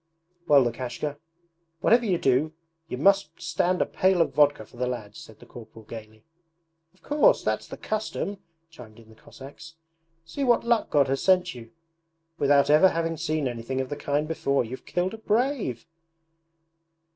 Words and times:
'Well, 0.47 0.63
Lukashka, 0.63 1.19
whatever 1.81 2.05
you 2.07 2.17
do 2.17 2.53
you 2.87 2.97
must 2.97 3.39
stand 3.39 3.83
a 3.83 3.85
pail 3.85 4.19
of 4.19 4.33
vodka 4.33 4.65
for 4.65 4.77
the 4.77 4.87
lads,' 4.87 5.19
said 5.19 5.37
the 5.39 5.45
corporal 5.45 5.85
gaily. 5.85 6.23
'Of 6.95 7.03
course! 7.03 7.43
That's 7.43 7.67
the 7.67 7.77
custom,' 7.77 8.39
chimed 8.71 8.97
in 8.97 9.09
the 9.09 9.15
Cossacks. 9.15 9.75
'See 10.25 10.43
what 10.43 10.63
luck 10.63 10.89
God 10.89 11.07
has 11.07 11.21
sent 11.21 11.53
you! 11.53 11.69
Without 12.39 12.67
ever 12.71 12.89
having 12.89 13.15
seen 13.15 13.47
anything 13.47 13.79
of 13.79 13.89
the 13.89 13.95
kind 13.95 14.27
before, 14.27 14.65
you've 14.65 14.87
killed 14.87 15.13
a 15.13 15.19
brave!' 15.19 15.85